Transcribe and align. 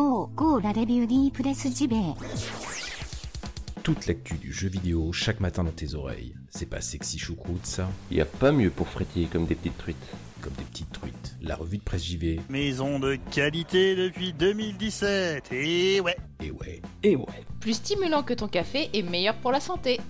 Go, 0.00 0.30
go 0.34 0.58
la 0.60 0.72
review 0.72 1.06
JV. 1.06 1.94
Toute 3.82 4.06
l'actu 4.06 4.34
du 4.36 4.50
jeu 4.50 4.70
vidéo 4.70 5.12
chaque 5.12 5.40
matin 5.40 5.62
dans 5.62 5.72
tes 5.72 5.94
oreilles. 5.94 6.34
C'est 6.48 6.64
pas 6.64 6.80
sexy 6.80 7.18
choucroute 7.18 7.66
ça 7.66 7.86
Y 8.10 8.22
a 8.22 8.24
pas 8.24 8.50
mieux 8.50 8.70
pour 8.70 8.88
frétiller 8.88 9.26
comme 9.26 9.44
des 9.44 9.54
petites 9.54 9.76
truites. 9.76 9.96
Comme 10.40 10.54
des 10.54 10.64
petites 10.64 10.90
truites. 10.90 11.36
La 11.42 11.54
revue 11.54 11.76
de 11.76 11.82
presse 11.82 12.06
JV. 12.06 12.40
Maison 12.48 12.98
de 12.98 13.18
qualité 13.30 13.94
depuis 13.94 14.32
2017. 14.32 15.52
Et 15.52 16.00
ouais. 16.00 16.16
Et 16.42 16.50
ouais. 16.50 16.80
Et 17.02 17.16
ouais. 17.16 17.44
Plus 17.60 17.74
stimulant 17.74 18.22
que 18.22 18.32
ton 18.32 18.48
café 18.48 18.88
et 18.94 19.02
meilleur 19.02 19.34
pour 19.36 19.52
la 19.52 19.60
santé. 19.60 20.00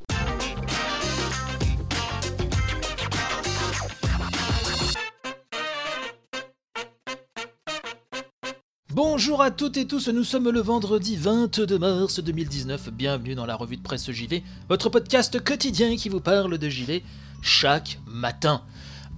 Bonjour 8.93 9.41
à 9.41 9.53
toutes 9.53 9.77
et 9.77 9.87
tous, 9.87 10.09
nous 10.09 10.25
sommes 10.25 10.51
le 10.51 10.61
vendredi 10.61 11.15
22 11.15 11.79
mars 11.79 12.19
2019, 12.19 12.91
bienvenue 12.91 13.37
dans 13.37 13.47
la 13.47 13.55
revue 13.55 13.77
de 13.77 13.83
presse 13.83 14.11
JV, 14.11 14.43
votre 14.69 14.89
podcast 14.89 15.39
quotidien 15.45 15.95
qui 15.95 16.09
vous 16.09 16.19
parle 16.19 16.59
de 16.59 16.69
JV 16.69 17.05
chaque 17.41 18.01
matin. 18.09 18.63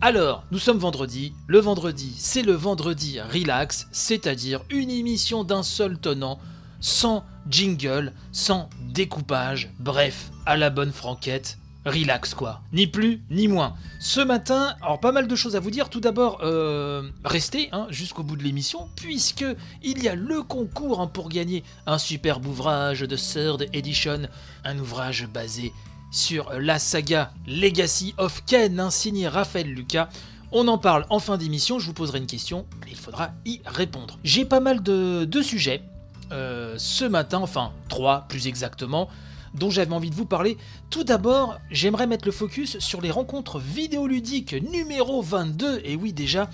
Alors, 0.03 0.45
nous 0.51 0.59
sommes 0.59 0.77
vendredi, 0.77 1.33
le 1.47 1.59
vendredi 1.59 2.13
c'est 2.19 2.43
le 2.43 2.53
vendredi 2.53 3.19
relax, 3.19 3.89
c'est-à-dire 3.93 4.61
une 4.69 4.91
émission 4.91 5.43
d'un 5.43 5.63
seul 5.63 5.99
tenant, 5.99 6.39
sans 6.81 7.25
jingle, 7.49 8.13
sans 8.31 8.69
découpage, 8.91 9.73
bref, 9.79 10.33
à 10.45 10.59
la 10.59 10.69
bonne 10.69 10.93
franquette, 10.93 11.57
relax 11.85 12.35
quoi, 12.35 12.61
ni 12.73 12.87
plus 12.87 13.23
ni 13.31 13.49
moins. 13.49 13.75
Ce 13.99 14.21
matin, 14.21 14.75
alors 14.83 15.01
pas 15.01 15.13
mal 15.13 15.29
de 15.29 15.37
choses 15.37 15.57
à 15.57 15.61
vous 15.61 15.71
dire. 15.71 15.89
Tout 15.89 16.01
d'abord, 16.01 16.39
euh, 16.43 17.03
restez 17.25 17.69
hein, 17.73 17.87
jusqu'au 17.91 18.23
bout 18.23 18.37
de 18.37 18.43
l'émission, 18.43 18.89
puisque 18.97 19.45
il 19.83 20.03
y 20.03 20.09
a 20.09 20.15
le 20.15 20.43
concours 20.43 21.01
hein, 21.01 21.07
pour 21.07 21.29
gagner 21.29 21.65
un 21.87 21.99
superbe 21.99 22.47
ouvrage 22.47 23.01
de 23.01 23.17
Third 23.17 23.67
Edition, 23.73 24.23
un 24.65 24.79
ouvrage 24.79 25.27
basé 25.27 25.73
sur 26.11 26.53
la 26.53 26.79
saga 26.79 27.33
Legacy 27.47 28.15
of 28.19 28.45
Ken, 28.47 28.79
hein, 28.79 28.91
signé 28.91 29.29
Raphaël 29.29 29.73
Lucas. 29.73 30.09
On 30.53 30.69
en 30.69 30.77
parle 30.77 31.07
en 31.09 31.19
fin 31.19 31.39
d'émission, 31.39 31.79
je 31.79 31.87
vous 31.87 31.95
poserai 31.95 32.19
une 32.19 32.27
question, 32.27 32.67
et 32.87 32.91
il 32.91 32.97
faudra 32.97 33.31
y 33.47 33.63
répondre. 33.65 34.19
J'ai 34.23 34.45
pas 34.45 34.61
mal 34.61 34.83
de, 34.83 35.43
sujets 35.43 35.83
euh, 36.31 36.75
ce 36.77 37.07
matin, 37.07 37.39
enfin 37.39 37.73
trois 37.89 38.27
plus 38.29 38.47
exactement 38.47 39.09
dont 39.55 39.71
j'avais 39.71 39.93
envie 39.93 40.11
de 40.11 40.15
vous 40.15 40.27
parler. 40.27 40.57
Tout 40.91 41.05
d'abord, 41.05 41.59
j'aimerais 41.71 42.07
mettre 42.07 42.27
le 42.27 42.33
focus 42.33 42.79
sur 42.79 43.01
les 43.01 43.11
rencontres 43.11 43.59
vidéoludiques 43.59 44.55
numéro 44.71 45.23
22, 45.23 45.81
et 45.85 45.97
oui 45.97 46.13
déjà, 46.13 46.49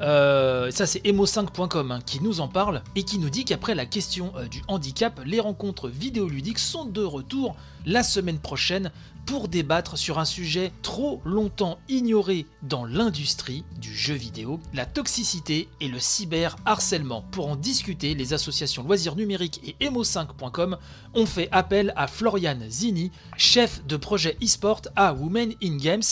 euh, 0.00 0.70
ça 0.70 0.86
c'est 0.86 1.04
emo5.com 1.04 1.90
hein, 1.90 2.00
qui 2.04 2.22
nous 2.22 2.40
en 2.40 2.48
parle, 2.48 2.82
et 2.96 3.02
qui 3.04 3.18
nous 3.18 3.30
dit 3.30 3.44
qu'après 3.44 3.74
la 3.74 3.86
question 3.86 4.32
euh, 4.36 4.46
du 4.48 4.62
handicap, 4.68 5.20
les 5.24 5.40
rencontres 5.40 5.88
vidéoludiques 5.88 6.58
sont 6.58 6.84
de 6.84 7.02
retour 7.02 7.56
la 7.86 8.02
semaine 8.02 8.38
prochaine 8.38 8.90
pour 9.26 9.48
débattre 9.48 9.96
sur 9.96 10.18
un 10.18 10.24
sujet 10.24 10.72
trop 10.82 11.20
longtemps 11.24 11.78
ignoré 11.88 12.46
dans 12.62 12.84
l'industrie 12.84 13.64
du 13.80 13.94
jeu 13.94 14.14
vidéo, 14.14 14.60
la 14.74 14.86
toxicité 14.86 15.68
et 15.80 15.88
le 15.88 15.98
cyberharcèlement. 15.98 17.22
Pour 17.30 17.48
en 17.48 17.56
discuter, 17.56 18.14
les 18.14 18.32
associations 18.32 18.82
Loisirs 18.82 19.16
Numériques 19.16 19.60
et 19.64 19.84
Emo5.com 19.84 20.76
ont 21.14 21.26
fait 21.26 21.48
appel 21.52 21.92
à 21.96 22.06
Florian 22.06 22.58
Zini, 22.68 23.10
chef 23.36 23.84
de 23.86 23.96
projet 23.96 24.36
e-sport 24.42 24.82
à 24.96 25.12
Women 25.12 25.54
in 25.62 25.76
Games. 25.76 26.02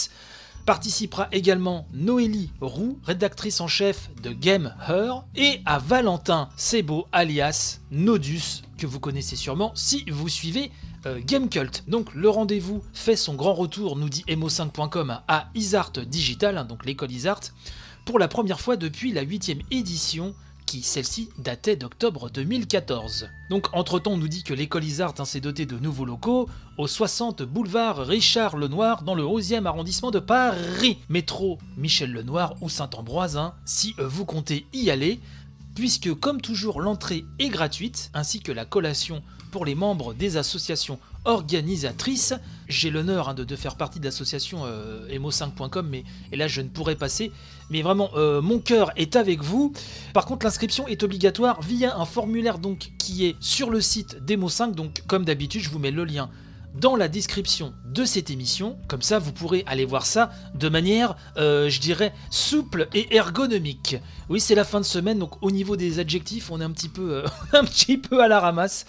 Participera 0.65 1.27
également 1.31 1.87
Noélie 1.91 2.51
Roux, 2.61 2.99
rédactrice 3.03 3.61
en 3.61 3.67
chef 3.67 4.11
de 4.21 4.31
Game 4.31 4.75
Her, 4.87 5.23
et 5.35 5.61
à 5.65 5.79
Valentin 5.79 6.49
Sebo 6.55 7.07
alias 7.11 7.79
Nodus, 7.89 8.61
que 8.77 8.85
vous 8.85 8.99
connaissez 8.99 9.35
sûrement 9.35 9.71
si 9.73 10.05
vous 10.09 10.29
suivez 10.29 10.71
euh, 11.05 11.19
Game 11.23 11.49
Cult. 11.49 11.83
Donc 11.87 12.13
le 12.13 12.29
rendez-vous 12.29 12.83
fait 12.93 13.15
son 13.15 13.35
grand 13.35 13.53
retour, 13.53 13.95
nous 13.97 14.09
dit 14.09 14.23
emo5.com, 14.27 15.19
à 15.27 15.49
Isart 15.55 15.93
Digital, 16.05 16.57
hein, 16.57 16.65
donc 16.65 16.85
l'école 16.85 17.11
Isart, 17.11 17.41
pour 18.05 18.19
la 18.19 18.27
première 18.27 18.59
fois 18.59 18.77
depuis 18.77 19.11
la 19.11 19.21
8 19.21 19.57
édition 19.71 20.33
qui 20.71 20.83
celle-ci 20.83 21.27
datait 21.37 21.75
d'octobre 21.75 22.29
2014. 22.29 23.29
Donc 23.49 23.67
entre-temps 23.73 24.13
on 24.13 24.17
nous 24.17 24.29
dit 24.29 24.43
que 24.43 24.53
l'école 24.53 24.85
Isart 24.85 25.15
hein, 25.19 25.25
s'est 25.25 25.41
dotée 25.41 25.65
de 25.65 25.77
nouveaux 25.77 26.05
locaux 26.05 26.47
au 26.77 26.87
60 26.87 27.43
boulevard 27.43 27.97
Richard 27.97 28.55
Lenoir 28.55 29.03
dans 29.03 29.13
le 29.13 29.23
11e 29.23 29.65
arrondissement 29.65 30.11
de 30.11 30.19
Paris. 30.19 30.99
Métro 31.09 31.57
Michel 31.75 32.13
Lenoir 32.13 32.55
ou 32.61 32.69
Saint-Ambroise 32.69 33.35
hein, 33.35 33.53
si 33.65 33.93
euh, 33.99 34.07
vous 34.07 34.23
comptez 34.23 34.65
y 34.71 34.89
aller 34.89 35.19
puisque 35.75 36.13
comme 36.13 36.41
toujours 36.41 36.81
l'entrée 36.81 37.25
est 37.39 37.49
gratuite 37.49 38.09
ainsi 38.13 38.41
que 38.41 38.51
la 38.51 38.65
collation 38.65 39.21
pour 39.51 39.65
les 39.65 39.75
membres 39.75 40.13
des 40.13 40.37
associations 40.37 40.97
organisatrices. 41.25 42.33
J'ai 42.67 42.89
l'honneur 42.89 43.29
hein, 43.29 43.33
de, 43.33 43.55
faire 43.55 43.75
partie 43.75 43.99
de 43.99 44.05
l'association 44.05 44.61
euh, 44.65 45.07
emo5.com, 45.09 45.87
mais 45.89 46.03
et 46.31 46.37
là 46.37 46.47
je 46.47 46.61
ne 46.61 46.69
pourrais 46.69 46.95
passer. 46.95 47.31
Mais 47.69 47.81
vraiment, 47.81 48.09
euh, 48.15 48.41
mon 48.41 48.59
cœur 48.59 48.91
est 48.95 49.15
avec 49.15 49.43
vous. 49.43 49.73
Par 50.13 50.25
contre, 50.25 50.45
l'inscription 50.45 50.87
est 50.87 51.03
obligatoire 51.03 51.61
via 51.61 51.97
un 51.97 52.05
formulaire 52.05 52.57
donc 52.57 52.91
qui 52.97 53.25
est 53.25 53.35
sur 53.39 53.69
le 53.69 53.81
site 53.81 54.17
d'Emo5. 54.25 54.73
Donc, 54.73 55.03
comme 55.07 55.25
d'habitude, 55.25 55.61
je 55.61 55.69
vous 55.69 55.79
mets 55.79 55.91
le 55.91 56.05
lien 56.05 56.29
dans 56.75 56.95
la 56.95 57.07
description 57.07 57.73
de 57.85 58.05
cette 58.05 58.29
émission. 58.29 58.77
Comme 58.87 59.01
ça, 59.01 59.19
vous 59.19 59.33
pourrez 59.33 59.63
aller 59.67 59.85
voir 59.85 60.05
ça 60.05 60.31
de 60.55 60.69
manière, 60.69 61.15
euh, 61.37 61.69
je 61.69 61.79
dirais, 61.79 62.13
souple 62.29 62.87
et 62.93 63.15
ergonomique. 63.15 63.97
Oui, 64.29 64.39
c'est 64.39 64.55
la 64.55 64.63
fin 64.63 64.79
de 64.79 64.85
semaine, 64.85 65.19
donc 65.19 65.41
au 65.43 65.51
niveau 65.51 65.75
des 65.75 65.99
adjectifs, 65.99 66.51
on 66.51 66.61
est 66.61 66.63
un 66.63 66.71
petit 66.71 66.89
peu, 66.89 67.15
euh, 67.15 67.27
un 67.53 67.65
petit 67.65 67.97
peu 67.97 68.23
à 68.23 68.27
la 68.27 68.39
ramasse. 68.39 68.85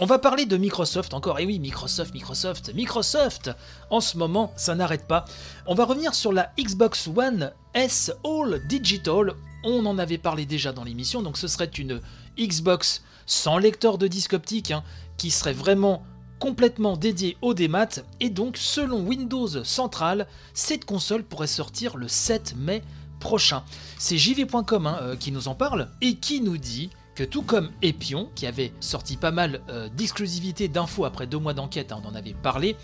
On 0.00 0.06
va 0.06 0.18
parler 0.18 0.46
de 0.46 0.56
Microsoft 0.56 1.14
encore. 1.14 1.38
Et 1.38 1.46
oui, 1.46 1.58
Microsoft, 1.58 2.14
Microsoft, 2.14 2.74
Microsoft. 2.74 3.50
En 3.90 4.00
ce 4.00 4.16
moment, 4.16 4.52
ça 4.56 4.74
n'arrête 4.74 5.06
pas. 5.06 5.26
On 5.66 5.74
va 5.74 5.84
revenir 5.84 6.14
sur 6.14 6.32
la 6.32 6.52
Xbox 6.58 7.08
One 7.14 7.52
S 7.74 8.12
All 8.24 8.66
Digital. 8.68 9.34
On 9.64 9.84
en 9.84 9.98
avait 9.98 10.18
parlé 10.18 10.46
déjà 10.46 10.72
dans 10.72 10.84
l'émission, 10.84 11.22
donc 11.22 11.36
ce 11.36 11.48
serait 11.48 11.66
une 11.66 12.00
Xbox 12.38 13.02
sans 13.26 13.58
lecteur 13.58 13.98
de 13.98 14.06
disque 14.06 14.32
optique, 14.32 14.70
hein, 14.70 14.84
qui 15.16 15.30
serait 15.30 15.52
vraiment 15.52 16.04
complètement 16.38 16.96
dédié 16.96 17.36
au 17.42 17.54
démat 17.54 18.00
et 18.20 18.30
donc 18.30 18.56
selon 18.56 19.00
Windows 19.00 19.64
Central, 19.64 20.26
cette 20.54 20.84
console 20.84 21.22
pourrait 21.22 21.46
sortir 21.46 21.96
le 21.96 22.08
7 22.08 22.54
mai 22.56 22.82
prochain. 23.20 23.62
C'est 23.98 24.18
jv.com 24.18 24.86
hein, 24.86 24.98
euh, 25.02 25.16
qui 25.16 25.32
nous 25.32 25.48
en 25.48 25.54
parle 25.54 25.88
et 26.00 26.16
qui 26.16 26.40
nous 26.40 26.58
dit 26.58 26.90
que 27.16 27.24
tout 27.24 27.42
comme 27.42 27.70
Epion, 27.80 28.28
qui 28.34 28.46
avait 28.46 28.72
sorti 28.80 29.16
pas 29.16 29.30
mal 29.30 29.62
euh, 29.70 29.88
d'exclusivité 29.96 30.68
d'infos 30.68 31.06
après 31.06 31.26
deux 31.26 31.38
mois 31.38 31.54
d'enquête, 31.54 31.90
hein, 31.90 32.00
on 32.04 32.08
en 32.08 32.14
avait 32.14 32.34
parlé, 32.34 32.76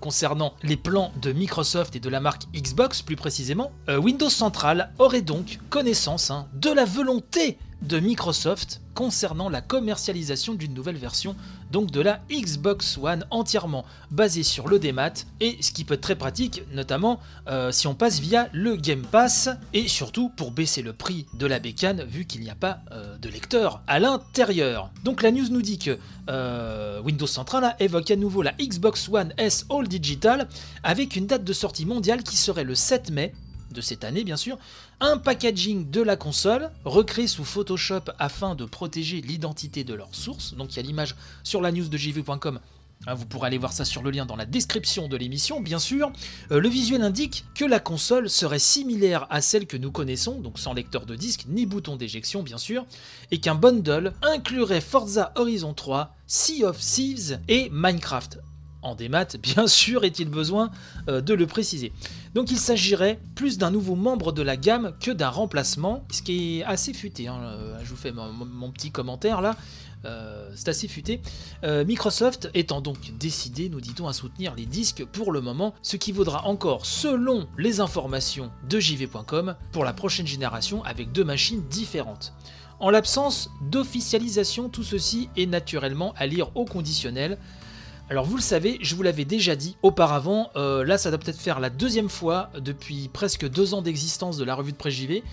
concernant 0.00 0.54
les 0.64 0.76
plans 0.76 1.12
de 1.22 1.32
Microsoft 1.32 1.94
et 1.94 2.00
de 2.00 2.08
la 2.08 2.20
marque 2.20 2.42
Xbox 2.52 3.02
plus 3.02 3.16
précisément, 3.16 3.70
euh, 3.88 3.96
Windows 3.96 4.28
Central 4.28 4.92
aurait 4.98 5.22
donc 5.22 5.60
connaissance 5.70 6.30
hein, 6.30 6.48
de 6.54 6.70
la 6.70 6.84
volonté 6.84 7.58
de 7.82 8.00
Microsoft 8.00 8.80
concernant 8.94 9.48
la 9.48 9.60
commercialisation 9.60 10.54
d'une 10.54 10.74
nouvelle 10.74 10.96
version 10.96 11.36
donc 11.70 11.90
de 11.90 12.00
la 12.00 12.20
Xbox 12.30 12.98
One 12.98 13.24
entièrement 13.30 13.84
basée 14.10 14.42
sur 14.42 14.68
le 14.68 14.78
démat 14.78 15.12
et 15.40 15.56
ce 15.60 15.72
qui 15.72 15.84
peut 15.84 15.94
être 15.94 16.00
très 16.00 16.16
pratique 16.16 16.62
notamment 16.72 17.20
euh, 17.48 17.72
si 17.72 17.86
on 17.86 17.94
passe 17.94 18.20
via 18.20 18.48
le 18.52 18.76
Game 18.76 19.02
Pass 19.02 19.48
et 19.72 19.88
surtout 19.88 20.28
pour 20.28 20.50
baisser 20.50 20.82
le 20.82 20.92
prix 20.92 21.26
de 21.34 21.46
la 21.46 21.58
bécane 21.58 22.04
vu 22.04 22.24
qu'il 22.24 22.40
n'y 22.40 22.50
a 22.50 22.54
pas 22.54 22.80
euh, 22.92 23.16
de 23.18 23.28
lecteur 23.28 23.82
à 23.86 23.98
l'intérieur. 23.98 24.90
Donc 25.04 25.22
la 25.22 25.30
news 25.30 25.48
nous 25.50 25.62
dit 25.62 25.78
que 25.78 25.98
euh, 26.28 27.00
Windows 27.02 27.26
Central 27.26 27.76
évoque 27.80 28.10
à 28.10 28.16
nouveau 28.16 28.42
la 28.42 28.52
Xbox 28.52 29.08
One 29.08 29.32
S 29.36 29.66
All 29.70 29.88
Digital 29.88 30.48
avec 30.82 31.16
une 31.16 31.26
date 31.26 31.44
de 31.44 31.52
sortie 31.52 31.86
mondiale 31.86 32.22
qui 32.22 32.36
serait 32.36 32.64
le 32.64 32.74
7 32.74 33.10
mai 33.10 33.32
de 33.76 33.80
cette 33.80 34.02
année 34.02 34.24
bien 34.24 34.36
sûr, 34.36 34.58
un 35.00 35.18
packaging 35.18 35.90
de 35.90 36.02
la 36.02 36.16
console, 36.16 36.70
recréé 36.84 37.28
sous 37.28 37.44
Photoshop 37.44 38.10
afin 38.18 38.54
de 38.54 38.64
protéger 38.64 39.20
l'identité 39.20 39.84
de 39.84 39.94
leur 39.94 40.12
source. 40.14 40.54
Donc 40.54 40.72
il 40.72 40.76
y 40.76 40.80
a 40.80 40.82
l'image 40.82 41.14
sur 41.44 41.60
la 41.60 41.70
news 41.70 41.88
de 41.88 41.96
jv.com. 41.96 42.58
Hein, 43.06 43.14
vous 43.14 43.26
pourrez 43.26 43.48
aller 43.48 43.58
voir 43.58 43.74
ça 43.74 43.84
sur 43.84 44.02
le 44.02 44.10
lien 44.10 44.24
dans 44.24 44.36
la 44.36 44.46
description 44.46 45.06
de 45.06 45.16
l'émission, 45.16 45.60
bien 45.60 45.78
sûr. 45.78 46.10
Euh, 46.50 46.60
le 46.60 46.68
visuel 46.68 47.02
indique 47.02 47.44
que 47.54 47.64
la 47.64 47.78
console 47.78 48.30
serait 48.30 48.58
similaire 48.58 49.26
à 49.28 49.42
celle 49.42 49.66
que 49.66 49.76
nous 49.76 49.92
connaissons, 49.92 50.40
donc 50.40 50.58
sans 50.58 50.72
lecteur 50.72 51.04
de 51.04 51.14
disque 51.14 51.44
ni 51.46 51.66
bouton 51.66 51.96
d'éjection, 51.96 52.42
bien 52.42 52.58
sûr, 52.58 52.86
et 53.30 53.38
qu'un 53.38 53.54
bundle 53.54 54.14
inclurait 54.22 54.80
Forza 54.80 55.32
Horizon 55.36 55.74
3, 55.74 56.14
Sea 56.26 56.64
of 56.64 56.80
Thieves 56.80 57.38
et 57.48 57.68
Minecraft 57.70 58.38
en 58.86 58.94
démat, 58.94 59.26
bien 59.42 59.66
sûr 59.66 60.04
est-il 60.04 60.28
besoin 60.28 60.70
euh, 61.08 61.20
de 61.20 61.34
le 61.34 61.46
préciser. 61.46 61.92
Donc 62.34 62.50
il 62.50 62.58
s'agirait 62.58 63.20
plus 63.34 63.58
d'un 63.58 63.70
nouveau 63.70 63.94
membre 63.94 64.32
de 64.32 64.42
la 64.42 64.56
gamme 64.56 64.92
que 65.00 65.10
d'un 65.10 65.28
remplacement, 65.28 66.04
ce 66.10 66.22
qui 66.22 66.58
est 66.60 66.64
assez 66.64 66.92
futé. 66.92 67.28
Hein. 67.28 67.38
Euh, 67.42 67.78
je 67.82 67.90
vous 67.90 67.96
fais 67.96 68.12
mon, 68.12 68.70
petit 68.70 68.90
commentaire 68.90 69.40
là. 69.40 69.56
Euh, 70.04 70.50
c'est 70.54 70.68
assez 70.68 70.86
futé. 70.86 71.20
Microsoft 71.64 72.48
étant 72.54 72.80
donc 72.80 73.12
décidé, 73.18 73.68
nous 73.68 73.80
dit-on, 73.80 74.06
à 74.06 74.12
soutenir 74.12 74.54
les 74.54 74.66
disques 74.66 75.04
pour 75.04 75.32
le 75.32 75.40
moment, 75.40 75.74
ce 75.82 75.96
qui 75.96 76.12
vaudra 76.12 76.44
encore, 76.46 76.86
selon 76.86 77.48
les 77.58 77.80
informations 77.80 78.50
de 78.68 78.78
JV.com, 78.78 79.56
pour 79.72 79.84
la 79.84 79.92
prochaine 79.92 80.26
génération 80.26 80.84
avec 80.84 81.10
deux 81.12 81.24
machines 81.24 81.62
différentes. 81.68 82.34
En 82.78 82.90
l'absence 82.90 83.50
d'officialisation, 83.62 84.68
tout 84.68 84.82
ceci 84.82 85.30
est 85.36 85.46
naturellement 85.46 86.12
à 86.16 86.26
lire 86.26 86.54
au 86.54 86.66
conditionnel. 86.66 87.38
Alors 88.08 88.24
vous 88.24 88.36
le 88.36 88.42
savez, 88.42 88.78
je 88.82 88.94
vous 88.94 89.02
l'avais 89.02 89.24
déjà 89.24 89.56
dit 89.56 89.76
auparavant, 89.82 90.50
euh, 90.54 90.84
là 90.84 90.96
ça 90.96 91.10
doit 91.10 91.18
peut-être 91.18 91.40
faire 91.40 91.58
la 91.58 91.70
deuxième 91.70 92.08
fois 92.08 92.50
depuis 92.56 93.08
presque 93.12 93.48
deux 93.48 93.74
ans 93.74 93.82
d'existence 93.82 94.36
de 94.36 94.44
la 94.44 94.54
revue 94.54 94.70
de 94.70 94.76
presse 94.76 94.94
JV 94.94 95.24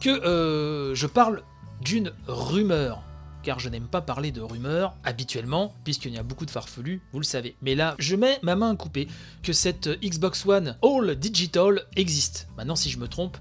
que 0.00 0.08
euh, 0.08 0.94
je 0.94 1.06
parle 1.06 1.42
d'une 1.82 2.12
rumeur. 2.26 3.02
Car 3.42 3.60
je 3.60 3.68
n'aime 3.68 3.86
pas 3.86 4.00
parler 4.00 4.32
de 4.32 4.40
rumeurs 4.40 4.96
habituellement, 5.04 5.74
puisqu'il 5.84 6.14
y 6.14 6.18
a 6.18 6.22
beaucoup 6.22 6.46
de 6.46 6.50
farfelus, 6.50 7.02
vous 7.12 7.20
le 7.20 7.24
savez. 7.24 7.54
Mais 7.60 7.74
là, 7.74 7.94
je 7.98 8.16
mets 8.16 8.38
ma 8.42 8.56
main 8.56 8.72
à 8.72 8.76
couper 8.76 9.08
que 9.42 9.52
cette 9.52 9.88
Xbox 10.02 10.44
One 10.46 10.76
All 10.82 11.14
Digital 11.16 11.84
existe. 11.96 12.48
Maintenant, 12.56 12.76
si 12.76 12.90
je 12.90 12.98
me 12.98 13.08
trompe, 13.08 13.36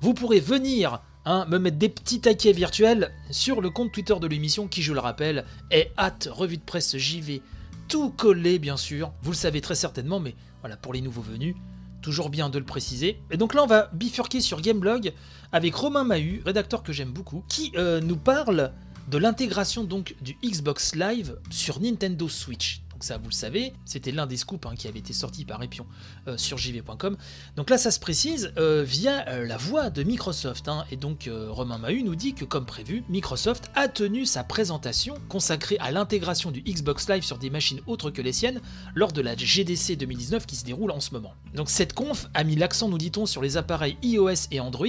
vous 0.00 0.14
pourrez 0.14 0.40
venir 0.40 1.00
hein, 1.24 1.46
me 1.48 1.58
mettre 1.58 1.78
des 1.78 1.88
petits 1.88 2.20
taquets 2.20 2.52
virtuels 2.52 3.12
sur 3.30 3.62
le 3.62 3.70
compte 3.70 3.92
Twitter 3.92 4.16
de 4.20 4.26
l'émission, 4.26 4.68
qui, 4.68 4.82
je 4.82 4.92
le 4.92 5.00
rappelle, 5.00 5.46
est 5.70 5.92
hâte 5.96 6.28
revue 6.30 6.58
de 6.58 6.62
presse 6.62 6.96
JV 6.98 7.40
tout 7.88 8.10
collé 8.10 8.58
bien 8.58 8.76
sûr, 8.76 9.12
vous 9.22 9.30
le 9.30 9.36
savez 9.36 9.60
très 9.60 9.74
certainement, 9.74 10.20
mais 10.20 10.34
voilà, 10.60 10.76
pour 10.76 10.92
les 10.92 11.00
nouveaux 11.00 11.22
venus, 11.22 11.54
toujours 12.02 12.30
bien 12.30 12.48
de 12.50 12.58
le 12.58 12.64
préciser. 12.64 13.20
Et 13.30 13.36
donc 13.36 13.54
là 13.54 13.62
on 13.62 13.66
va 13.66 13.90
bifurquer 13.92 14.40
sur 14.40 14.60
Gameblog 14.60 15.12
avec 15.52 15.74
Romain 15.74 16.04
Mahut, 16.04 16.42
rédacteur 16.44 16.82
que 16.82 16.92
j'aime 16.92 17.12
beaucoup, 17.12 17.44
qui 17.48 17.72
euh, 17.76 18.00
nous 18.00 18.16
parle 18.16 18.72
de 19.08 19.18
l'intégration 19.18 19.84
donc 19.84 20.16
du 20.20 20.36
Xbox 20.44 20.94
Live 20.94 21.38
sur 21.50 21.80
Nintendo 21.80 22.28
Switch. 22.28 22.82
Donc 22.96 23.04
ça, 23.04 23.18
vous 23.18 23.28
le 23.28 23.34
savez, 23.34 23.74
c'était 23.84 24.10
l'un 24.10 24.24
des 24.24 24.38
scoops 24.38 24.64
hein, 24.64 24.74
qui 24.74 24.88
avait 24.88 25.00
été 25.00 25.12
sorti 25.12 25.44
par 25.44 25.62
Epion 25.62 25.84
euh, 26.28 26.38
sur 26.38 26.56
jv.com. 26.56 27.18
Donc 27.54 27.68
là, 27.68 27.76
ça 27.76 27.90
se 27.90 28.00
précise 28.00 28.54
euh, 28.56 28.84
via 28.84 29.28
euh, 29.28 29.46
la 29.46 29.58
voix 29.58 29.90
de 29.90 30.02
Microsoft. 30.02 30.66
hein. 30.66 30.86
et 30.90 30.96
donc 30.96 31.28
Romain 31.50 31.76
Mahut 31.76 32.02
nous 32.02 32.14
dit 32.14 32.32
que, 32.32 32.46
comme 32.46 32.64
prévu, 32.64 33.04
Microsoft 33.10 33.70
a 33.74 33.88
tenu 33.88 34.24
sa 34.24 34.44
présentation 34.44 35.18
consacrée 35.28 35.76
à 35.78 35.90
l'intégration 35.90 36.50
du 36.50 36.62
Xbox 36.62 37.06
Live 37.10 37.22
sur 37.22 37.36
des 37.36 37.50
machines 37.50 37.82
autres 37.86 38.10
que 38.10 38.22
les 38.22 38.32
siennes 38.32 38.62
lors 38.94 39.12
de 39.12 39.20
la 39.20 39.36
GDC 39.36 39.98
2019 39.98 40.46
qui 40.46 40.56
se 40.56 40.64
déroule 40.64 40.90
en 40.90 41.00
ce 41.00 41.10
moment. 41.10 41.34
Donc 41.54 41.68
cette 41.68 41.92
conf 41.92 42.28
a 42.32 42.44
mis 42.44 42.56
l'accent, 42.56 42.88
nous 42.88 42.96
dit-on, 42.96 43.26
sur 43.26 43.42
les 43.42 43.58
appareils 43.58 43.98
iOS 44.02 44.48
et 44.52 44.60
Android, 44.60 44.86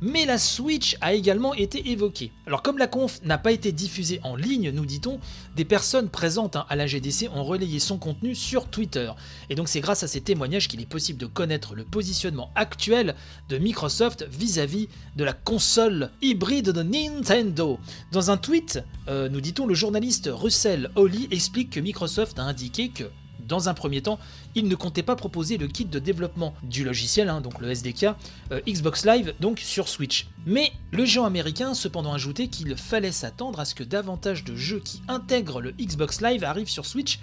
mais 0.00 0.24
la 0.24 0.38
Switch 0.38 0.96
a 1.02 1.12
également 1.12 1.52
été 1.52 1.90
évoquée. 1.90 2.32
Alors 2.46 2.62
comme 2.62 2.78
la 2.78 2.86
conf 2.86 3.20
n'a 3.22 3.36
pas 3.36 3.52
été 3.52 3.70
diffusée 3.70 4.18
en 4.22 4.34
ligne, 4.34 4.70
nous 4.70 4.86
dit-on, 4.86 5.20
des 5.56 5.66
personnes 5.66 6.08
présentes 6.08 6.56
hein, 6.56 6.64
à 6.70 6.76
la 6.76 6.86
GDC 6.86 7.28
ont 7.34 7.49
relayer 7.50 7.78
son 7.78 7.98
contenu 7.98 8.34
sur 8.34 8.66
Twitter. 8.68 9.12
Et 9.48 9.54
donc 9.54 9.68
c'est 9.68 9.80
grâce 9.80 10.02
à 10.02 10.08
ces 10.08 10.20
témoignages 10.20 10.68
qu'il 10.68 10.80
est 10.80 10.86
possible 10.86 11.18
de 11.18 11.26
connaître 11.26 11.74
le 11.74 11.84
positionnement 11.84 12.50
actuel 12.54 13.14
de 13.48 13.58
Microsoft 13.58 14.26
vis-à-vis 14.30 14.88
de 15.16 15.24
la 15.24 15.32
console 15.32 16.10
hybride 16.22 16.70
de 16.70 16.82
Nintendo. 16.82 17.78
Dans 18.12 18.30
un 18.30 18.36
tweet, 18.36 18.82
euh, 19.08 19.28
nous 19.28 19.40
dit-on, 19.40 19.66
le 19.66 19.74
journaliste 19.74 20.30
Russell 20.32 20.90
Holly 20.94 21.28
explique 21.30 21.70
que 21.70 21.80
Microsoft 21.80 22.38
a 22.38 22.42
indiqué 22.42 22.88
que 22.88 23.04
dans 23.50 23.68
un 23.68 23.74
premier 23.74 24.00
temps, 24.00 24.18
il 24.54 24.68
ne 24.68 24.74
comptait 24.74 25.02
pas 25.02 25.16
proposer 25.16 25.58
le 25.58 25.66
kit 25.66 25.84
de 25.84 25.98
développement 25.98 26.54
du 26.62 26.84
logiciel, 26.84 27.28
hein, 27.28 27.42
donc 27.42 27.60
le 27.60 27.70
SDK, 27.70 28.06
euh, 28.52 28.60
Xbox 28.66 29.04
Live, 29.04 29.34
donc 29.40 29.58
sur 29.58 29.88
Switch. 29.88 30.28
Mais 30.46 30.72
le 30.92 31.04
géant 31.04 31.26
américain 31.26 31.72
a 31.72 31.74
cependant 31.74 32.14
ajouté 32.14 32.48
qu'il 32.48 32.74
fallait 32.76 33.12
s'attendre 33.12 33.60
à 33.60 33.64
ce 33.66 33.74
que 33.74 33.84
davantage 33.84 34.44
de 34.44 34.56
jeux 34.56 34.80
qui 34.80 35.02
intègrent 35.08 35.60
le 35.60 35.72
Xbox 35.72 36.22
Live 36.22 36.44
arrivent 36.44 36.70
sur 36.70 36.86
Switch 36.86 37.18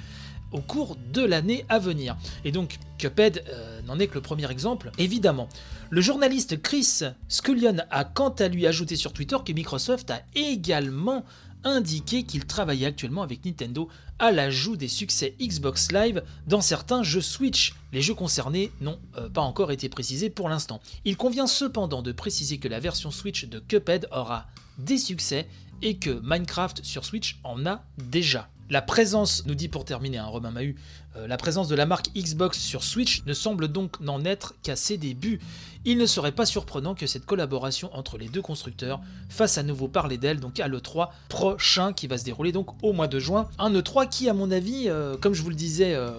au 0.52 0.60
cours 0.62 0.98
de 1.14 1.24
l'année 1.24 1.66
à 1.70 1.80
venir. 1.80 2.18
Et 2.46 2.52
donc 2.52 2.78
Cuphead 2.98 3.44
euh, 3.50 3.82
n'en 3.84 4.00
est 4.00 4.08
que 4.08 4.16
le 4.16 4.22
premier 4.22 4.50
exemple, 4.52 4.92
évidemment. 4.98 5.50
Le 5.90 6.02
journaliste 6.02 6.62
Chris 6.62 7.02
Scullion 7.28 7.78
a 7.90 8.04
quant 8.04 8.30
à 8.30 8.48
lui 8.48 8.68
ajouté 8.68 8.96
sur 8.96 9.14
Twitter 9.14 9.38
que 9.46 9.54
Microsoft 9.54 10.12
a 10.12 10.22
également 10.36 11.24
indiqué 11.64 12.24
qu'il 12.24 12.46
travaillait 12.46 12.88
actuellement 12.88 13.24
avec 13.24 13.46
Nintendo 13.46 13.90
à 14.20 14.32
l'ajout 14.32 14.78
des 14.78 14.88
succès 14.88 15.36
Xbox 15.40 15.92
Live 15.92 16.24
dans 16.48 16.62
certains 16.62 17.04
jeux 17.04 17.22
Switch. 17.22 17.76
Les 17.94 18.02
jeux 18.02 18.16
concernés 18.16 18.72
n'ont 18.82 19.00
euh, 19.18 19.30
pas 19.30 19.42
encore 19.42 19.72
été 19.72 19.90
précisés 19.90 20.30
pour 20.30 20.50
l'instant. 20.50 20.82
Il 21.06 21.18
convient 21.18 21.48
cependant 21.48 22.02
de 22.02 22.12
préciser 22.12 22.58
que 22.58 22.68
la 22.68 22.80
version 22.80 23.12
Switch 23.12 23.46
de 23.46 23.60
Cuphead 23.60 24.08
aura 24.12 24.48
des 24.78 24.98
succès 24.98 25.48
et 25.82 25.98
que 25.98 26.20
Minecraft 26.24 26.84
sur 26.84 27.06
Switch 27.06 27.40
en 27.44 27.66
a 27.66 27.84
déjà. 27.98 28.50
La 28.70 28.82
présence, 28.82 29.46
nous 29.46 29.56
dit 29.56 29.70
pour 29.70 29.86
terminer 29.86 30.18
un 30.18 30.26
hein, 30.26 30.28
Romain 30.28 30.52
Mahut, 30.52 30.76
euh, 31.16 31.26
la 31.26 31.38
présence 31.38 31.70
de 31.70 31.76
la 31.76 31.86
marque 31.86 32.10
Xbox 32.16 32.60
sur 32.60 32.84
Switch 32.84 33.24
ne 33.26 33.34
semble 33.34 33.70
donc 33.70 34.00
n'en 34.02 34.26
être 34.26 34.56
qu'à 34.62 34.76
ses 34.76 34.98
débuts. 34.98 35.40
Il 35.86 35.98
ne 35.98 36.06
serait 36.06 36.34
pas 36.34 36.46
surprenant 36.46 36.94
que 36.94 37.08
cette 37.08 37.26
collaboration 37.26 37.90
entre 37.96 38.18
les 38.18 38.28
deux 38.28 38.42
constructeurs 38.42 39.00
fasse 39.30 39.58
à 39.58 39.64
nouveau 39.64 39.88
parler 39.88 40.18
d'elle 40.18 40.42
donc 40.42 40.60
à 40.60 40.68
l'E3 40.68 41.12
prochain 41.30 41.94
qui 41.94 42.08
va 42.08 42.18
se 42.18 42.26
dérouler 42.26 42.52
donc 42.52 42.72
au 42.84 42.92
mois 42.92 43.08
de 43.08 43.20
juin. 43.20 43.48
Un 43.58 43.72
E3 43.72 44.10
qui 44.10 44.28
à 44.28 44.34
mon 44.34 44.52
avis, 44.52 44.90
euh, 44.90 45.16
comme 45.16 45.34
je 45.34 45.44
vous 45.44 45.50
le 45.50 45.56
disais 45.56 45.94
euh, 45.94 46.12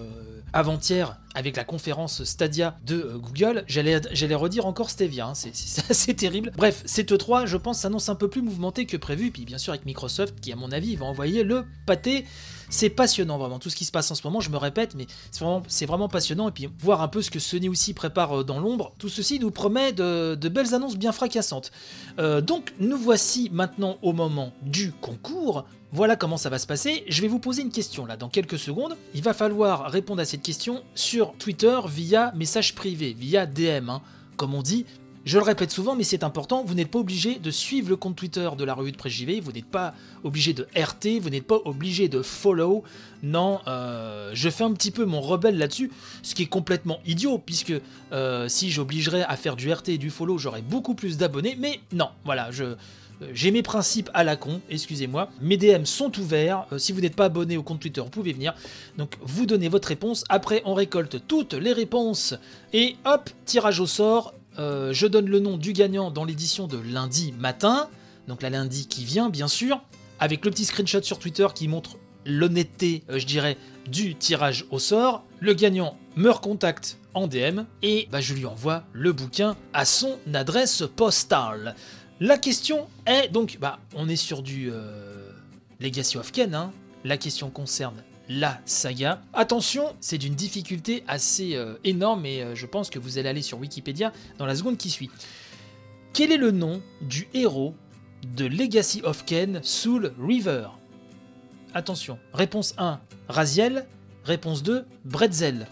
avant-hier 0.53 1.17
avec 1.35 1.55
la 1.55 1.63
conférence 1.63 2.23
Stadia 2.23 2.77
de 2.85 2.95
euh, 2.95 3.17
Google, 3.17 3.63
j'allais, 3.67 3.95
redire 4.35 4.65
encore 4.65 4.89
Stevia, 4.89 5.27
hein, 5.27 5.33
c'est, 5.35 6.13
terrible. 6.15 6.51
Bref, 6.57 6.81
cette 6.85 7.11
E3, 7.11 7.45
je 7.45 7.57
pense, 7.57 7.79
s'annonce 7.79 8.09
un 8.09 8.15
peu 8.15 8.29
plus 8.29 8.41
mouvementé 8.41 8.85
que 8.85 8.97
prévu, 8.97 9.31
puis 9.31 9.45
bien 9.45 9.57
sûr 9.57 9.73
avec 9.73 9.85
Microsoft 9.85 10.39
qui, 10.39 10.51
à 10.51 10.55
mon 10.55 10.71
avis, 10.71 10.95
va 10.95 11.05
envoyer 11.05 11.43
le 11.43 11.65
pâté. 11.85 12.25
C'est 12.69 12.89
passionnant 12.89 13.37
vraiment, 13.37 13.57
tout 13.57 13.69
ce 13.69 13.75
qui 13.75 13.85
se 13.85 13.91
passe 13.91 14.11
en 14.11 14.15
ce 14.15 14.21
moment, 14.23 14.39
je 14.39 14.51
me 14.51 14.57
répète, 14.57 14.95
mais 14.95 15.07
c'est 15.31 15.85
vraiment, 15.85 16.07
passionnant. 16.07 16.49
Et 16.49 16.51
puis 16.51 16.69
voir 16.79 17.01
un 17.01 17.07
peu 17.07 17.21
ce 17.21 17.31
que 17.31 17.39
Sony 17.39 17.67
aussi 17.67 17.93
prépare 17.93 18.39
euh, 18.39 18.43
dans 18.43 18.59
l'ombre, 18.59 18.93
tout 18.99 19.09
ceci 19.09 19.39
nous 19.39 19.51
promet 19.51 19.91
de, 19.91 20.35
de 20.35 20.49
belles 20.49 20.73
annonces 20.73 20.97
bien 20.97 21.11
fracassantes. 21.11 21.71
Euh, 22.19 22.41
donc 22.41 22.73
nous 22.79 22.97
voici 22.97 23.49
maintenant 23.51 23.97
au 24.01 24.13
moment 24.13 24.53
du 24.61 24.91
concours. 24.91 25.65
Voilà 25.91 26.15
comment 26.15 26.37
ça 26.37 26.49
va 26.49 26.59
se 26.59 26.67
passer. 26.67 27.03
Je 27.07 27.21
vais 27.21 27.27
vous 27.27 27.39
poser 27.39 27.63
une 27.63 27.71
question 27.71 28.05
là 28.05 28.15
dans 28.15 28.29
quelques 28.29 28.59
secondes. 28.59 28.95
Il 29.15 29.23
va 29.23 29.33
falloir 29.33 29.89
répondre 29.91 30.21
à 30.21 30.25
cette 30.25 30.43
question 30.43 30.83
sur 30.93 31.33
Twitter 31.33 31.79
via 31.87 32.31
message 32.35 32.75
privé, 32.75 33.15
via 33.17 33.47
DM, 33.47 33.89
hein, 33.89 34.01
comme 34.37 34.53
on 34.53 34.61
dit. 34.61 34.85
Je 35.29 35.37
le 35.37 35.43
répète 35.43 35.69
souvent, 35.69 35.95
mais 35.95 36.03
c'est 36.03 36.23
important, 36.23 36.63
vous 36.63 36.73
n'êtes 36.73 36.89
pas 36.89 36.97
obligé 36.97 37.35
de 37.35 37.51
suivre 37.51 37.87
le 37.87 37.95
compte 37.95 38.15
Twitter 38.15 38.49
de 38.57 38.63
la 38.63 38.73
revue 38.73 38.91
de 38.91 38.97
presse 38.97 39.13
JV, 39.13 39.41
vous 39.41 39.51
n'êtes 39.51 39.69
pas 39.69 39.93
obligé 40.23 40.53
de 40.53 40.67
RT, 40.75 41.19
vous 41.21 41.29
n'êtes 41.29 41.45
pas 41.45 41.59
obligé 41.65 42.09
de 42.09 42.23
follow. 42.23 42.83
Non, 43.21 43.59
euh, 43.67 44.31
je 44.33 44.49
fais 44.49 44.63
un 44.63 44.73
petit 44.73 44.89
peu 44.89 45.05
mon 45.05 45.21
rebelle 45.21 45.59
là-dessus, 45.59 45.91
ce 46.23 46.33
qui 46.33 46.41
est 46.41 46.47
complètement 46.47 46.99
idiot, 47.05 47.37
puisque 47.37 47.75
euh, 48.11 48.49
si 48.49 48.71
j'obligerais 48.71 49.21
à 49.21 49.35
faire 49.35 49.55
du 49.55 49.71
RT 49.71 49.89
et 49.89 49.97
du 49.99 50.09
follow, 50.09 50.39
j'aurais 50.39 50.63
beaucoup 50.63 50.95
plus 50.95 51.17
d'abonnés, 51.17 51.55
mais 51.59 51.79
non, 51.93 52.09
voilà, 52.25 52.49
je, 52.49 52.73
j'ai 53.31 53.51
mes 53.51 53.61
principes 53.61 54.09
à 54.15 54.23
la 54.23 54.35
con, 54.35 54.61
excusez-moi. 54.71 55.29
Mes 55.41 55.57
DM 55.57 55.85
sont 55.85 56.11
ouverts. 56.19 56.65
Euh, 56.71 56.79
si 56.79 56.91
vous 56.91 57.01
n'êtes 57.01 57.15
pas 57.15 57.25
abonné 57.25 57.55
au 57.55 57.61
compte 57.61 57.81
Twitter, 57.81 58.01
vous 58.01 58.09
pouvez 58.09 58.33
venir. 58.33 58.55
Donc 58.97 59.15
vous 59.21 59.45
donnez 59.45 59.69
votre 59.69 59.89
réponse. 59.89 60.23
Après, 60.27 60.63
on 60.65 60.73
récolte 60.73 61.27
toutes 61.27 61.53
les 61.53 61.73
réponses. 61.73 62.33
Et 62.73 62.95
hop, 63.05 63.29
tirage 63.45 63.79
au 63.79 63.85
sort. 63.85 64.33
Euh, 64.57 64.93
je 64.93 65.07
donne 65.07 65.27
le 65.27 65.39
nom 65.39 65.57
du 65.57 65.73
gagnant 65.73 66.11
dans 66.11 66.25
l'édition 66.25 66.67
de 66.67 66.77
lundi 66.77 67.33
matin. 67.33 67.89
Donc 68.27 68.41
la 68.41 68.49
lundi 68.49 68.87
qui 68.87 69.05
vient, 69.05 69.29
bien 69.29 69.47
sûr. 69.47 69.81
Avec 70.19 70.43
le 70.43 70.51
petit 70.51 70.65
screenshot 70.65 71.01
sur 71.01 71.19
Twitter 71.19 71.47
qui 71.53 71.67
montre 71.67 71.97
l'honnêteté, 72.25 73.03
euh, 73.09 73.19
je 73.19 73.25
dirais, 73.25 73.57
du 73.87 74.15
tirage 74.15 74.65
au 74.71 74.79
sort. 74.79 75.23
Le 75.39 75.53
gagnant 75.53 75.97
me 76.15 76.29
recontacte 76.29 76.97
en 77.13 77.27
DM 77.27 77.61
et 77.81 78.07
bah, 78.11 78.21
je 78.21 78.33
lui 78.33 78.45
envoie 78.45 78.83
le 78.93 79.13
bouquin 79.13 79.55
à 79.73 79.85
son 79.85 80.17
adresse 80.33 80.83
postale. 80.95 81.75
La 82.19 82.37
question 82.37 82.87
est 83.05 83.29
donc, 83.29 83.57
bah, 83.61 83.79
on 83.95 84.09
est 84.09 84.17
sur 84.17 84.43
du 84.43 84.69
euh, 84.71 85.31
Legacy 85.79 86.17
of 86.17 86.31
Ken. 86.31 86.53
Hein. 86.53 86.71
La 87.05 87.17
question 87.17 87.49
concerne 87.49 88.03
la 88.29 88.59
saga. 88.65 89.21
Attention, 89.33 89.95
c'est 89.99 90.17
d'une 90.17 90.35
difficulté 90.35 91.03
assez 91.07 91.55
euh, 91.55 91.73
énorme 91.83 92.25
et 92.25 92.43
euh, 92.43 92.55
je 92.55 92.65
pense 92.67 92.89
que 92.89 92.99
vous 92.99 93.17
allez 93.17 93.27
aller 93.27 93.41
sur 93.41 93.59
Wikipédia 93.59 94.13
dans 94.37 94.45
la 94.45 94.55
seconde 94.55 94.77
qui 94.77 94.89
suit. 94.89 95.09
Quel 96.13 96.31
est 96.31 96.37
le 96.37 96.51
nom 96.51 96.81
du 97.01 97.27
héros 97.33 97.73
de 98.35 98.45
Legacy 98.45 99.01
of 99.03 99.25
Ken 99.25 99.59
Soul 99.63 100.13
River? 100.19 100.69
Attention, 101.73 102.17
réponse 102.33 102.73
1, 102.77 102.99
Raziel. 103.27 103.85
Réponse 104.25 104.63
2, 104.63 104.85
Bretzel. 105.05 105.65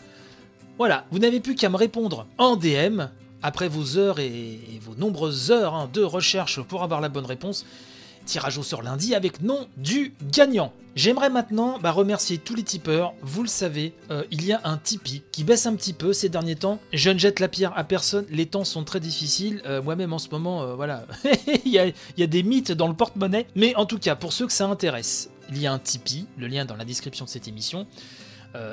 Voilà, 0.78 1.06
vous 1.12 1.20
n'avez 1.20 1.40
plus 1.40 1.54
qu'à 1.54 1.70
me 1.70 1.76
répondre 1.76 2.26
en 2.38 2.56
DM 2.56 3.04
après 3.44 3.68
vos 3.68 3.98
heures 3.98 4.20
et, 4.20 4.60
vos 4.82 4.96
nombreuses 4.96 5.52
heures 5.52 5.76
hein, 5.76 5.90
de 5.94 6.02
recherche 6.02 6.62
pour 6.62 6.82
avoir 6.82 7.02
la 7.02 7.10
bonne 7.10 7.26
réponse, 7.26 7.66
tirage 8.28 8.60
au 8.60 8.64
sort 8.64 8.84
lundi 8.84 9.16
avec 9.16 9.42
nom 9.42 9.68
du 9.78 10.14
gagnant. 10.32 10.72
J'aimerais 10.96 11.30
maintenant 11.30 11.80
bah, 11.80 11.92
remercier 11.92 12.38
tous 12.38 12.56
les 12.56 12.64
tipeurs. 12.64 13.14
Vous 13.22 13.42
le 13.42 13.48
savez, 13.48 13.94
euh, 14.12 14.24
il 14.32 14.46
y 14.46 14.52
a 14.52 14.62
un 14.64 14.78
Tipeee 14.78 15.24
qui 15.32 15.44
baisse 15.44 15.66
un 15.66 15.76
petit 15.76 15.94
peu 15.94 16.12
ces 16.12 16.28
derniers 16.28 16.56
temps. 16.56 16.80
Je 16.92 17.10
ne 17.10 17.18
jette 17.18 17.40
la 17.40 17.48
pierre 17.48 17.72
à 17.78 17.84
personne, 17.84 18.26
les 18.30 18.46
temps 18.46 18.64
sont 18.64 18.84
très 18.84 19.00
difficiles. 19.00 19.62
Euh, 19.66 19.82
moi-même 19.82 20.12
en 20.12 20.18
ce 20.18 20.30
moment, 20.30 20.64
euh, 20.64 20.76
voilà, 20.76 21.06
il, 21.66 21.72
y 21.72 21.80
a, 22.24 22.28
des 22.28 22.44
mythes 22.44 22.72
dans 22.72 22.88
le 22.88 22.94
porte-monnaie. 22.94 23.48
Mais 23.56 23.76
en 23.76 23.86
tout 23.86 24.00
cas, 24.00 24.16
pour 24.16 24.34
ceux 24.34 24.48
que 24.48 24.54
ça 24.54 24.66
intéresse, 24.66 25.30
il 25.50 25.60
y 25.60 25.68
a 25.68 25.74
un 25.74 25.80
Tipeee, 25.80 26.26
le 26.38 26.48
lien 26.48 26.66
dans 26.66 26.76
la 26.76 26.86
description 26.86 27.26
de 27.26 27.30
cette 27.30 27.48
émission. 27.48 27.88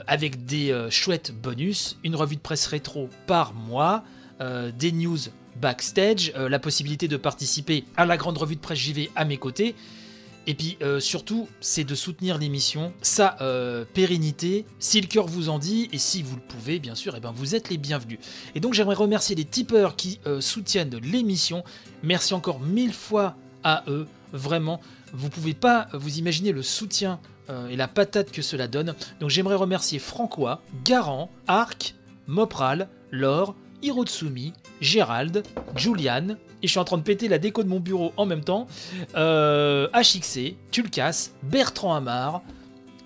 avec 0.06 0.46
des 0.46 0.74
chouettes 0.88 1.30
bonus, 1.34 1.98
une 2.04 2.16
revue 2.16 2.36
de 2.36 2.40
presse 2.40 2.66
rétro 2.66 3.10
par 3.26 3.52
mois, 3.52 4.02
des 4.40 4.92
news 4.92 5.18
backstage, 5.60 6.32
euh, 6.36 6.48
la 6.48 6.58
possibilité 6.58 7.08
de 7.08 7.16
participer 7.16 7.84
à 7.96 8.06
la 8.06 8.16
grande 8.16 8.38
revue 8.38 8.56
de 8.56 8.60
presse 8.60 8.78
JV 8.78 9.10
à 9.16 9.24
mes 9.24 9.36
côtés. 9.36 9.74
Et 10.46 10.54
puis 10.54 10.76
euh, 10.82 11.00
surtout, 11.00 11.48
c'est 11.60 11.84
de 11.84 11.94
soutenir 11.94 12.36
l'émission, 12.36 12.92
sa 13.00 13.36
euh, 13.40 13.84
pérennité, 13.94 14.66
si 14.78 15.00
le 15.00 15.06
cœur 15.06 15.26
vous 15.26 15.48
en 15.48 15.58
dit, 15.58 15.88
et 15.92 15.98
si 15.98 16.22
vous 16.22 16.36
le 16.36 16.42
pouvez, 16.42 16.78
bien 16.78 16.94
sûr, 16.94 17.16
et 17.16 17.20
ben 17.20 17.32
vous 17.34 17.54
êtes 17.54 17.70
les 17.70 17.78
bienvenus. 17.78 18.18
Et 18.54 18.60
donc 18.60 18.74
j'aimerais 18.74 18.94
remercier 18.94 19.34
les 19.34 19.46
tipeurs 19.46 19.96
qui 19.96 20.20
soutiennent 20.40 20.98
l'émission. 21.02 21.64
Merci 22.02 22.34
encore 22.34 22.60
mille 22.60 22.92
fois 22.92 23.36
à 23.62 23.84
eux, 23.88 24.06
vraiment. 24.32 24.82
Vous 25.14 25.30
pouvez 25.30 25.54
pas 25.54 25.88
vous 25.94 26.18
imaginer 26.18 26.52
le 26.52 26.62
soutien 26.62 27.20
et 27.70 27.76
la 27.76 27.88
patate 27.88 28.30
que 28.30 28.42
cela 28.42 28.68
donne. 28.68 28.94
Donc 29.20 29.30
j'aimerais 29.30 29.54
remercier 29.54 29.98
Francois, 29.98 30.60
Garant, 30.84 31.30
Arc, 31.46 31.94
Mopral, 32.26 32.88
Laure, 33.10 33.54
Hirotsumi, 33.84 34.54
Gérald, 34.80 35.42
Julian, 35.76 36.36
et 36.62 36.66
je 36.66 36.70
suis 36.70 36.80
en 36.80 36.84
train 36.84 36.96
de 36.96 37.02
péter 37.02 37.28
la 37.28 37.38
déco 37.38 37.62
de 37.62 37.68
mon 37.68 37.80
bureau 37.80 38.12
en 38.16 38.24
même 38.24 38.42
temps, 38.42 38.66
euh, 39.14 39.88
HXC, 39.92 40.56
Tulkas, 40.70 41.30
Bertrand 41.42 41.94
Amar, 41.94 42.42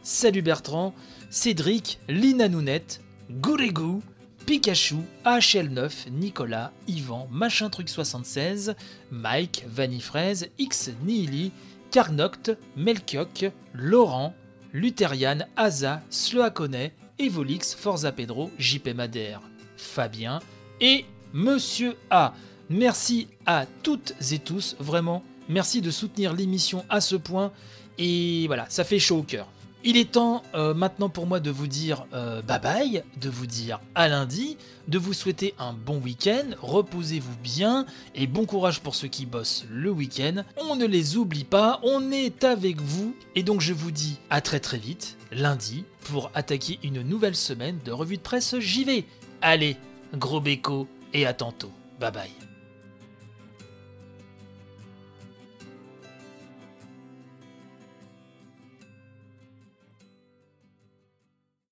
Salut 0.03 0.43
Bertrand, 0.43 0.95
Cédric, 1.31 1.99
Lina 2.09 2.49
Nounette, 2.49 3.01
Gourégou, 3.31 4.03
Pikachu, 4.47 4.99
HL9, 5.27 6.11
Nicolas, 6.13 6.73
Yvan, 6.87 7.29
Machin 7.31 7.69
Truc 7.69 7.89
76, 7.89 8.75
Mike, 9.11 9.67
Vanifraise, 9.69 10.49
X 10.59 10.91
Nihili, 11.05 11.51
Carnoct, 11.91 12.57
Melchiok, 12.77 13.51
Laurent, 13.75 14.33
Lutherian, 14.73 15.41
Asa, 15.57 16.03
Sloakonet, 16.09 16.93
Evolix, 17.19 17.75
Forza 17.75 18.13
Pedro, 18.13 18.51
JP 18.59 18.95
Madère, 18.95 19.43
Fabien 19.77 20.39
et 20.81 21.05
Monsieur 21.33 21.97
A. 22.11 22.35
Merci 22.71 23.29
à 23.47 23.67
toutes 23.83 24.15
et 24.33 24.39
tous, 24.39 24.77
vraiment. 24.79 25.23
Merci 25.49 25.81
de 25.81 25.91
soutenir 25.91 26.33
l'émission 26.33 26.85
à 26.89 27.01
ce 27.01 27.17
point. 27.17 27.53
Et 27.99 28.47
voilà, 28.47 28.67
ça 28.69 28.85
fait 28.85 28.99
chaud 28.99 29.19
au 29.19 29.23
cœur. 29.23 29.49
Il 29.85 29.97
est 29.97 30.11
temps 30.13 30.43
euh, 30.55 30.75
maintenant 30.75 31.09
pour 31.09 31.27
moi 31.27 31.39
de 31.39 31.51
vous 31.51 31.69
dire 31.69 32.05
euh, 32.13 32.43
bye 32.43 32.61
bye, 32.61 33.05
de 33.21 33.31
vous 33.31 33.47
dire 33.47 33.81
à 33.95 34.09
lundi, 34.09 34.57
de 34.89 34.99
vous 34.99 35.13
souhaiter 35.13 35.55
un 35.59 35.73
bon 35.73 35.99
week-end, 35.99 36.45
reposez-vous 36.61 37.37
bien 37.45 37.87
et 38.17 38.27
bon 38.27 38.45
courage 38.45 38.81
pour 38.81 38.97
ceux 38.97 39.07
qui 39.07 39.25
bossent 39.25 39.67
le 39.71 39.93
week-end. 39.93 40.43
On 40.57 40.75
ne 40.75 40.85
les 40.85 41.17
oublie 41.17 41.45
pas, 41.45 41.79
on 41.85 42.11
est 42.11 42.43
avec 42.43 42.81
vous 42.81 43.15
et 43.37 43.45
donc 43.45 43.61
je 43.61 43.73
vous 43.73 43.93
dis 43.93 44.19
à 44.31 44.41
très 44.41 44.59
très 44.59 44.79
vite, 44.79 45.17
lundi, 45.31 45.85
pour 46.01 46.33
attaquer 46.35 46.81
une 46.83 47.03
nouvelle 47.03 47.37
semaine 47.37 47.79
de 47.85 47.93
revue 47.93 48.17
de 48.17 48.23
presse 48.23 48.59
JV. 48.59 49.05
Allez, 49.41 49.77
gros 50.15 50.41
béco 50.41 50.87
et 51.13 51.27
à 51.27 51.35
tantôt. 51.35 51.73
Bye 52.01 52.13
bye. 52.13 52.48